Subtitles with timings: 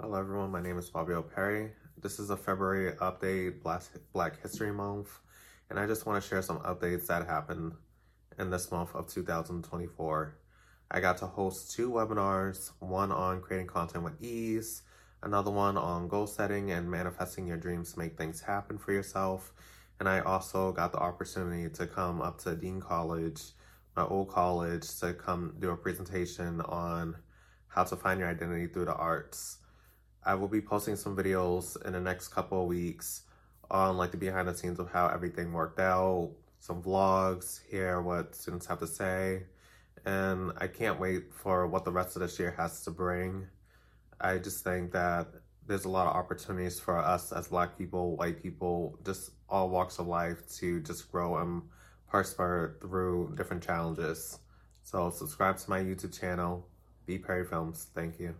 [0.00, 1.72] Hello everyone, my name is Fabio Perry.
[2.00, 3.64] This is a February update,
[4.12, 5.08] Black History Month,
[5.68, 7.72] and I just want to share some updates that happened
[8.38, 10.36] in this month of 2024.
[10.92, 14.82] I got to host two webinars, one on creating content with ease,
[15.24, 19.52] another one on goal setting and manifesting your dreams to make things happen for yourself.
[19.98, 23.42] And I also got the opportunity to come up to Dean College,
[23.96, 27.16] my old college, to come do a presentation on
[27.66, 29.58] how to find your identity through the arts.
[30.24, 33.22] I will be posting some videos in the next couple of weeks
[33.70, 38.34] on like the behind the scenes of how everything worked out, some vlogs, hear what
[38.34, 39.42] students have to say,
[40.04, 43.46] and I can't wait for what the rest of this year has to bring.
[44.20, 45.28] I just think that
[45.66, 49.98] there's a lot of opportunities for us as black people, white people, just all walks
[49.98, 51.62] of life to just grow and
[52.08, 54.38] prosper through different challenges.
[54.82, 56.66] So subscribe to my YouTube channel,
[57.06, 57.88] B Perry Films.
[57.94, 58.34] Thank you.